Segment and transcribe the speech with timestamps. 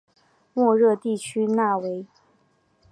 [0.55, 2.07] 莫热地区讷维。